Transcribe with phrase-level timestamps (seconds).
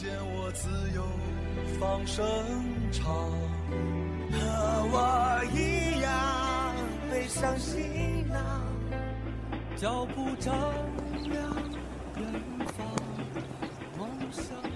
[0.00, 1.02] 见我自由
[1.80, 2.24] 放声
[2.92, 3.04] 唱，
[4.30, 4.38] 和
[4.92, 6.72] 我一样
[7.10, 8.62] 背上行囊，
[9.74, 10.52] 脚步照
[11.24, 11.34] 亮
[12.14, 12.24] 远
[12.76, 12.86] 方，
[13.98, 14.67] 梦想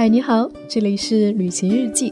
[0.00, 2.10] 嗨，你好，这里是旅行日记，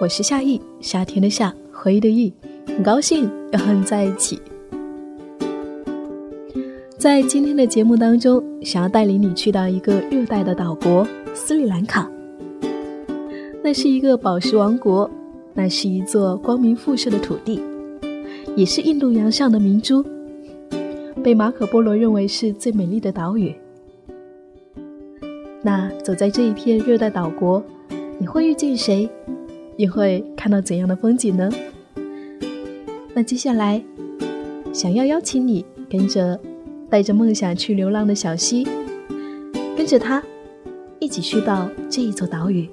[0.00, 2.32] 我是夏意，夏天的夏，回忆的忆，
[2.68, 4.40] 很高兴要和你在一起。
[6.96, 12.08] 在今天的节目当中，想要带领你去到一个热带的岛国斯里兰卡。
[13.60, 15.10] 那是一个宝石王国，
[15.52, 17.60] 那是一座光明富庶的土地，
[18.54, 20.00] 也是印度洋上的明珠，
[21.24, 23.52] 被马可波罗认为是最美丽的岛屿。
[25.66, 27.60] 那走在这一片热带岛国，
[28.20, 29.10] 你会遇见谁？
[29.76, 31.50] 你会看到怎样的风景呢？
[33.12, 33.82] 那接下来，
[34.72, 36.38] 想要邀请你跟着
[36.88, 38.64] 带着梦想去流浪的小溪，
[39.76, 40.22] 跟着他
[41.00, 42.70] 一起去到这一座岛屿。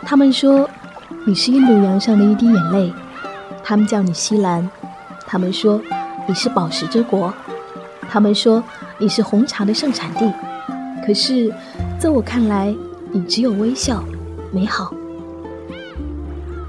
[0.00, 0.66] 他们说
[1.26, 2.90] 你是印度洋上的一滴眼泪，
[3.62, 4.66] 他们叫你西兰，
[5.26, 5.78] 他们说
[6.26, 7.30] 你是宝石之国。
[8.12, 8.60] 他们说
[8.98, 10.32] 你是红茶的盛产地，
[11.06, 11.48] 可是，
[11.96, 12.74] 在我看来，
[13.12, 14.02] 你只有微笑，
[14.52, 14.92] 美好。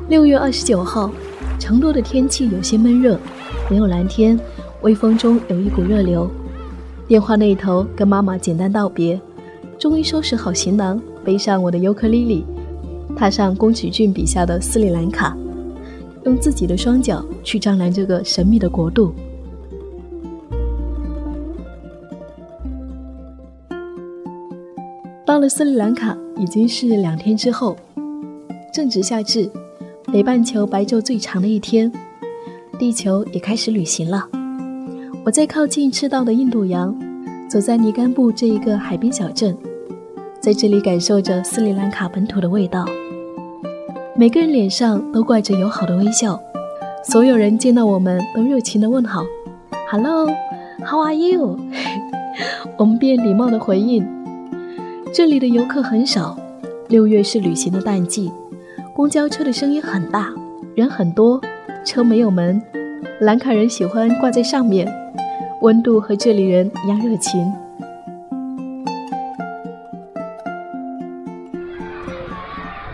[0.08, 1.12] 六月二十九号，
[1.58, 3.20] 成都的天气有些闷热，
[3.72, 4.40] 没有蓝天，
[4.82, 6.30] 微风中有一股热流。
[7.08, 9.20] 电话那头跟妈妈简单道别，
[9.80, 12.46] 终于收拾好行囊，背上我的尤克里里，
[13.18, 15.36] 踏上宫崎骏笔下的斯里兰卡，
[16.26, 19.12] 用自己的双脚去丈量这个神秘的国度。
[25.32, 27.78] 到了斯里兰卡已经是两天之后，
[28.74, 29.50] 正值夏至，
[30.12, 31.90] 北半球白昼最长的一天，
[32.78, 34.28] 地球也开始旅行了。
[35.24, 36.94] 我在靠近赤道的印度洋，
[37.50, 39.58] 走在尼甘布这一个海边小镇，
[40.42, 42.86] 在这里感受着斯里兰卡本土的味道。
[44.18, 46.38] 每个人脸上都挂着友好的微笑，
[47.06, 49.24] 所有人见到我们都热情的问好
[49.90, 51.58] ：“Hello，How are you？”
[52.78, 54.06] 我们便礼貌的回应。
[55.14, 56.38] 这里的游客很少，
[56.88, 58.32] 六月是旅行的淡季，
[58.94, 60.30] 公交车的声音很大，
[60.74, 61.42] 人很多，
[61.84, 62.62] 车没有门，
[63.20, 64.90] 兰卡人喜欢挂在上面，
[65.60, 67.54] 温度和这里人一样热情。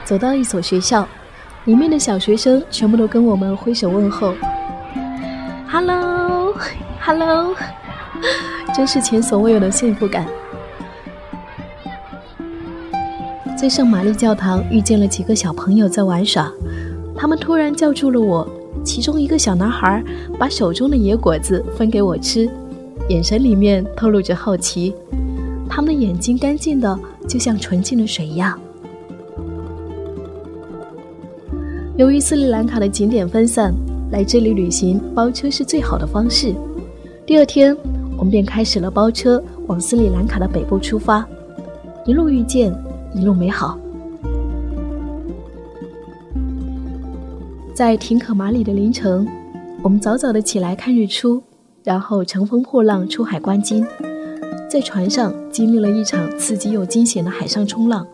[0.03, 1.07] 走到一所学校，
[1.65, 4.33] 里面的小学生全部都跟我们挥手问候
[5.67, 7.55] ，Hello，Hello，
[8.75, 10.25] 真是前所未有的幸福感。
[13.57, 16.53] 在圣玛丽教堂遇见了几个小朋友在玩耍，
[17.15, 18.47] 他们突然叫住了我。
[18.83, 20.03] 其中一个小男孩
[20.37, 22.47] 把手中的野果子分给我吃，
[23.09, 24.93] 眼神里面透露着好奇。
[25.67, 26.97] 他们的眼睛干净的
[27.27, 28.59] 就像纯净的水一样。
[31.97, 33.73] 由于斯里兰卡的景点分散，
[34.11, 36.53] 来这里旅行包车是最好的方式。
[37.25, 37.75] 第二天，
[38.19, 41.27] 我们便开始了包车往斯里兰卡的北部出发，
[42.05, 42.71] 一路遇见。
[43.13, 43.77] 一路美好。
[47.73, 49.27] 在廷可马里的凌晨，
[49.83, 51.41] 我们早早的起来看日出，
[51.83, 53.85] 然后乘风破浪出海观鲸。
[54.67, 58.05] 在船上经历了一场刺激又惊险的海上冲浪。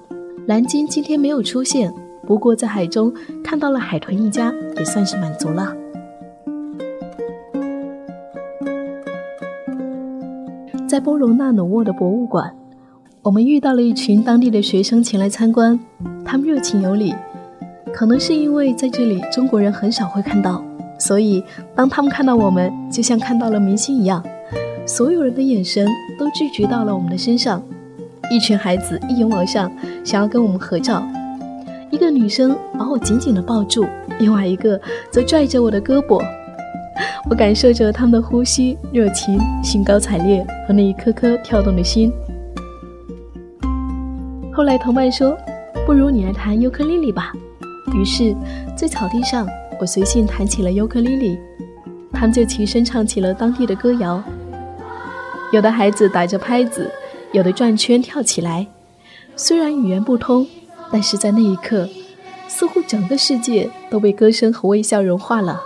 [0.46, 1.94] 蓝鲸今天没有出现，
[2.28, 3.14] 不过在海中
[3.44, 5.74] 看到了海豚一家，也算是满足了。
[10.88, 12.54] 在波隆纳努沃的博物馆。
[13.24, 15.80] 我们遇到了一群当地的学生前来参观，
[16.26, 17.16] 他们热情有礼。
[17.94, 20.62] 可能是因为在这里中国人很少会看到，
[21.00, 21.42] 所以
[21.74, 24.22] 当他们看到我们，就像看到了明星一样，
[24.86, 25.88] 所有人的眼神
[26.20, 27.64] 都聚集到了我们的身上。
[28.30, 29.72] 一群孩子一拥而上，
[30.04, 31.02] 想要跟我们合照。
[31.92, 33.86] 一个女生把我紧紧地抱住，
[34.20, 34.78] 另外一个
[35.10, 36.22] 则拽着我的胳膊。
[37.30, 42.12] 我感受着他们的呼吸、热情、兴高采烈和那一颗颗跳动的心。
[44.64, 45.38] 后来同伴说
[45.86, 47.34] ：“不如你来弹尤克里里吧。”
[47.94, 48.34] 于是，
[48.78, 49.46] 在草地上，
[49.78, 51.38] 我随性弹起了尤克里里，
[52.14, 54.24] 他们就齐声唱起了当地的歌谣。
[55.52, 56.90] 有的孩子打着拍子，
[57.34, 58.66] 有的转圈跳起来。
[59.36, 60.48] 虽然语言不通，
[60.90, 61.90] 但是在那一刻，
[62.48, 65.62] 似乎整个世界都被歌声和微笑融化了，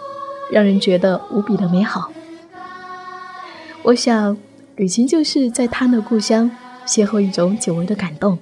[0.51, 2.09] 让人觉得无比的美好。
[3.83, 4.35] 我想，
[4.75, 6.49] 旅行就是在他的故乡
[6.87, 8.39] 邂逅一种久违的感动。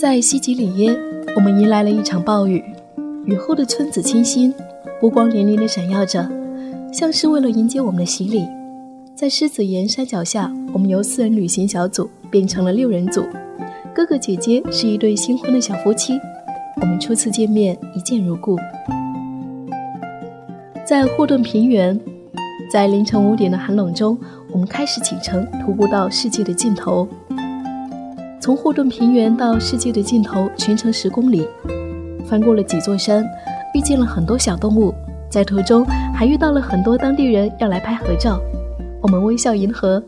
[0.00, 0.98] 在西吉里耶，
[1.36, 2.64] 我们迎来了一场暴雨。
[3.26, 4.50] 雨后的村子清新，
[4.98, 6.26] 波光粼粼地闪耀着，
[6.90, 8.48] 像是为了迎接我们的洗礼。
[9.14, 13.26] 在狮子岩山脚下，我们由四人旅行小组变成了六人组，
[13.94, 16.18] 哥哥姐姐是一对新婚的小夫妻。
[16.80, 18.56] 我们初次见面，一见如故。
[20.86, 22.00] 在霍顿平原，
[22.72, 24.18] 在凌晨五点的寒冷中，
[24.50, 27.06] 我们开始启程，徒步到世界的尽头。
[28.50, 31.46] 从霍顿平原到世界的尽头，全程十公里，
[32.24, 33.24] 翻过了几座山，
[33.76, 34.92] 遇见了很多小动物，
[35.30, 38.40] 在途中还遇到了很多当地人要来拍合照，
[39.00, 40.02] 我们微笑迎合，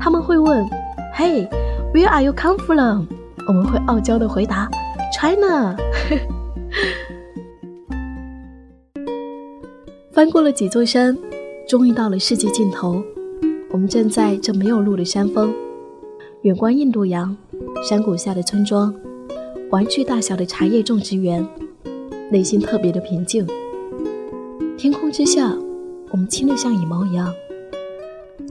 [0.00, 0.66] 他们会问
[1.14, 3.04] ：“Hey，where are you come from？”
[3.46, 4.70] 我们会傲娇的回答
[5.12, 5.76] ：“China。
[10.12, 11.14] ”翻过了几座山，
[11.68, 13.02] 终于到了世界尽头，
[13.70, 15.52] 我们站在这没有路的山峰，
[16.40, 17.36] 远观印度洋。
[17.82, 18.94] 山谷下的村庄，
[19.70, 21.46] 玩具大小的茶叶种植园，
[22.30, 23.46] 内心特别的平静。
[24.76, 25.56] 天空之下，
[26.10, 27.32] 我们轻得像羽毛一样。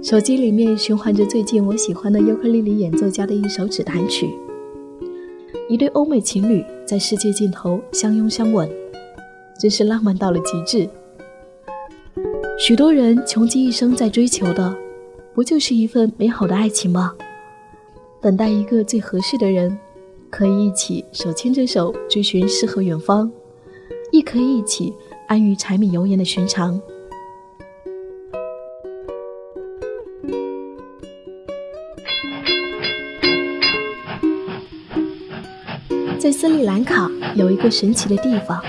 [0.03, 4.29] 手机里面循环着最近我喜欢的尤克里里演奏家的一首指弹曲。
[5.67, 8.69] 一对欧美情侣在世界尽头相拥相吻，
[9.59, 10.87] 真是浪漫到了极致。
[12.57, 14.75] 许多人穷极一生在追求的，
[15.33, 17.15] 不就是一份美好的爱情吗？
[18.25, 19.77] 等待一个最合适的人，
[20.31, 23.31] 可以一起手牵着手追寻诗和远方，
[24.11, 24.91] 亦可以一起
[25.27, 26.81] 安于柴米油盐的寻常。
[36.17, 38.59] 在斯里兰卡有一个神奇的地方，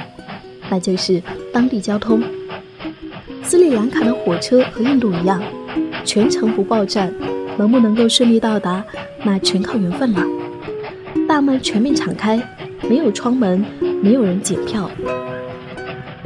[0.68, 2.22] 那就是当地交通。
[3.42, 5.42] 斯里兰卡的火车和印度一样，
[6.04, 7.10] 全程不报站，
[7.56, 8.84] 能不能够顺利到达？
[9.24, 10.22] 那全靠缘分了。
[11.28, 12.40] 大门全面敞开，
[12.88, 13.64] 没有窗门，
[14.02, 14.90] 没有人检票。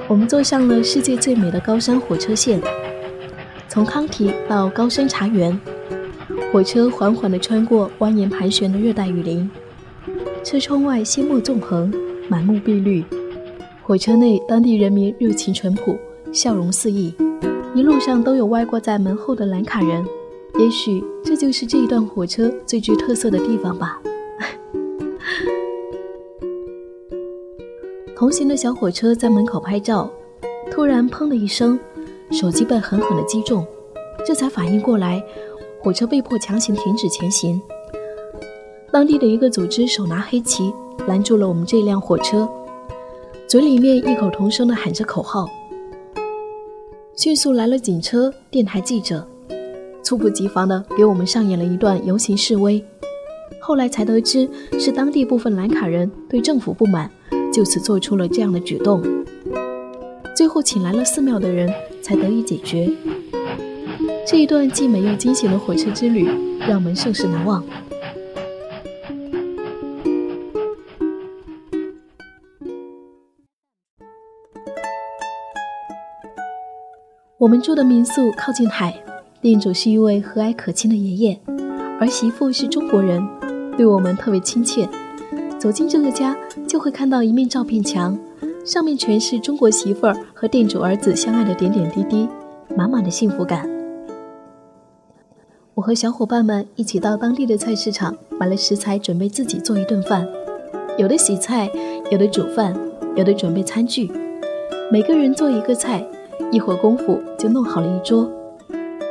[0.09, 2.61] 我们坐上了世界最美的高山火车线，
[3.69, 5.59] 从康提到高山茶园。
[6.53, 9.49] 火车缓缓地穿过蜿蜒盘旋的热带雨林，
[10.43, 11.93] 车窗外鲜墨纵横，
[12.29, 13.05] 满目碧绿。
[13.83, 15.97] 火车内当地人民热情淳朴，
[16.33, 17.15] 笑容四溢，
[17.75, 20.05] 一路上都有歪挂在门后的兰卡人。
[20.61, 23.99] 也许这就是这一段火车最具特色的地方吧。
[28.15, 30.13] 同行的小火车在门口拍照，
[30.71, 31.81] 突然砰的一声，
[32.31, 33.67] 手机被狠狠的击中，
[34.23, 35.25] 这才反应过来，
[35.83, 37.59] 火车被迫强行停止前行。
[38.93, 40.71] 当地的一个组织手拿黑旗
[41.07, 42.47] 拦住了我们这辆火车，
[43.49, 45.49] 嘴里面异口同声的喊着口号。
[47.17, 49.27] 迅速来了警车、电台记者。
[50.03, 52.85] 猝不及防地给我们上演了一段游行示威，
[53.61, 57.11] 后来才得知是当地部分兰卡人对政府不满，
[57.53, 59.03] 就此做出了这样的举动。
[60.35, 62.91] 最后请来了寺庙的人才得以解决。
[64.27, 66.29] 这一段既美又惊险的火车之旅，
[66.61, 67.65] 让我们甚是难忘。
[77.39, 79.03] 我们住的民宿靠近海。
[79.43, 81.39] 店主是一位和蔼可亲的爷爷，
[81.99, 83.27] 儿媳妇是中国人，
[83.75, 84.87] 对我们特别亲切。
[85.59, 86.37] 走进这个家，
[86.69, 88.19] 就会看到一面照片墙，
[88.67, 92.29] 上面全是中国媳妇儿和店主儿子相爱的点点滴滴，
[92.77, 93.67] 满满的幸福感。
[95.73, 100.29] 我和小伙伴们一起到当地的菜市场买了食材，准备自己做一顿饭。
[100.99, 101.71] 有的洗菜，
[102.11, 102.79] 有的煮饭，
[103.17, 104.13] 有的准备餐具。
[104.93, 106.07] 每个人做一个菜，
[106.53, 108.31] 一会儿功夫就弄好了一桌。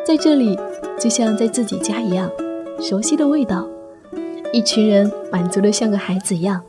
[0.06, 0.58] 在这里，
[1.00, 2.30] 就像在自己家一样，
[2.82, 3.68] 熟悉的味道，
[4.52, 6.62] 一群人满足的像个孩子一样。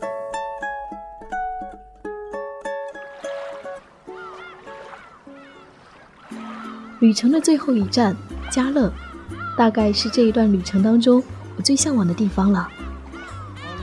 [6.99, 8.15] 旅程的最后一站，
[8.51, 8.93] 嘉乐，
[9.57, 11.23] 大概是这一段旅程当中
[11.57, 12.69] 我最向往的地方了。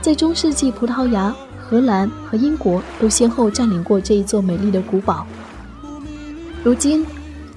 [0.00, 5.26] 在中世纪，葡萄牙、荷兰和英国都先后占领过这一座美丽的古堡。
[6.62, 7.04] 如今，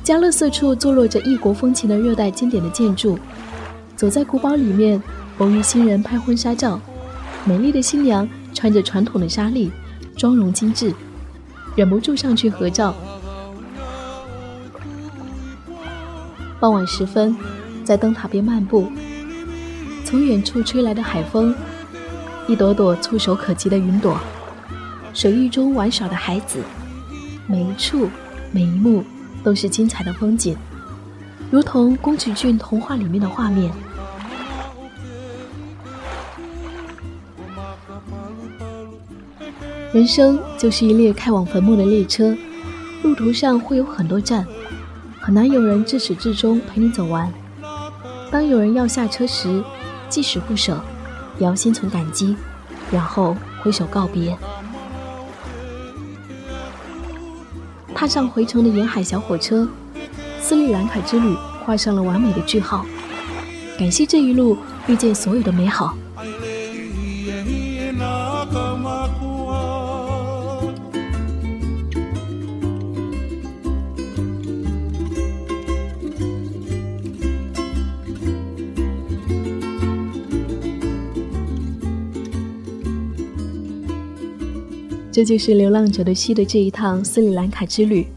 [0.04, 3.20] 嘉乐四处坐落着异国风情的热带经典的建筑。
[3.96, 5.02] 走在古堡里面，
[5.38, 6.80] 偶遇新人拍婚纱照，
[7.46, 9.72] 美丽的新娘穿着传统的纱丽，
[10.18, 10.92] 妆容精致，
[11.76, 12.96] 忍不住上去合照。
[16.60, 17.36] 傍晚时分，
[17.84, 18.92] 在灯塔边漫步，
[20.04, 21.56] 从远处吹来的海风，
[22.48, 24.18] 一朵朵触手可及的云朵，
[25.14, 26.60] 水域中玩耍的孩子，
[27.46, 28.10] 每一处
[28.52, 29.04] 每一幕
[29.44, 30.56] 都是精彩的风景，
[31.50, 33.72] 如同宫崎骏童话里面的画面。
[39.94, 42.36] 人生就是一列开往坟墓的列车，
[43.04, 44.46] 路途上会有很多站。
[45.20, 47.32] 很难有人至始至终陪你走完。
[48.32, 49.64] 当有人要下车时，
[50.10, 50.82] 即使不舍，
[51.38, 52.36] 也要心存感激，
[52.90, 54.36] 然后挥手告别。
[58.02, 59.68] 踏上回程的沿海小火车，
[60.42, 62.84] 斯里兰卡之旅画上了完美的句号。
[63.78, 65.96] 感谢这一路遇见所有的美好。
[85.12, 88.08] 这就是流浪者的西的这一趟斯里兰卡之旅，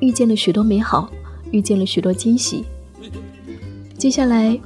[0.00, 1.10] 遇见了许多美好，
[1.50, 2.64] 遇见了许多惊喜。
[3.98, 4.58] 接下来，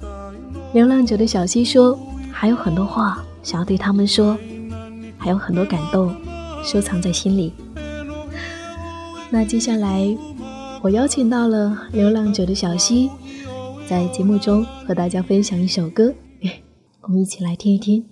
[0.73, 1.99] 流浪者的小溪说，
[2.31, 4.39] 还有很多话想要对他们说，
[5.19, 6.15] 还有很多感动
[6.63, 7.53] 收藏在心里。
[9.29, 10.17] 那接下来，
[10.83, 13.11] 我邀请到了流浪者的小溪，
[13.89, 16.15] 在节目中和大家分享一首歌，
[17.03, 18.05] 我们一起来听一听。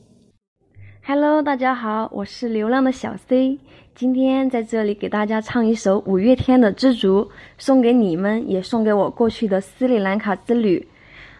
[1.08, 3.56] Hello，大家好，我是流浪的小 C，
[3.94, 7.22] 今天在这里给大家唱一首五月天的《知足》，
[7.58, 10.84] 送给你们，也送给我过去的斯里兰卡之旅。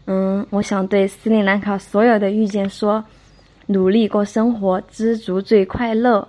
[0.04, 3.04] 嗯，我想对斯里兰卡所有的遇见说：
[3.66, 6.28] 努力过生活，知足最快乐。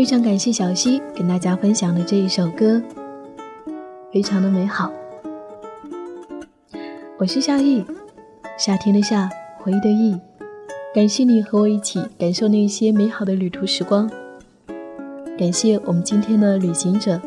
[0.00, 2.80] 非常感谢小溪跟大家分享的这一首歌，
[4.10, 4.90] 非常的美好。
[7.18, 7.84] 我是夏意，
[8.56, 9.28] 夏天的夏，
[9.58, 10.18] 回忆的忆。
[10.94, 14.10] 感谢你和我一起感受那些美好的旅途时光。
[15.38, 17.20] 感谢我们今天的旅行者，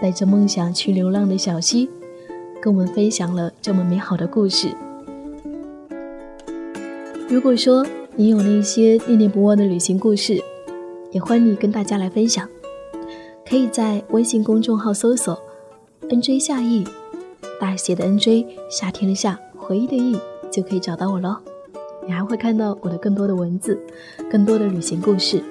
[0.00, 1.90] 带着梦想去流浪的小溪，
[2.60, 4.68] 跟我们分享了这么美好的故事。
[7.28, 10.40] 如果说你有那些念念不忘的旅行故事，
[11.12, 12.48] 也欢迎你跟大家来分享。
[13.48, 15.40] 可以在微信公众号搜索
[16.08, 16.84] “nj 夏意”，
[17.60, 20.18] 大写的 “nj”，夏天的夏，回忆的忆，
[20.50, 21.36] 就可以找到我喽。
[22.04, 23.78] 你还会看到我的更多的文字，
[24.30, 25.42] 更多的旅行故事。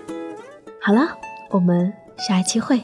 [0.81, 1.17] 好了，
[1.51, 2.81] 我们下一期会。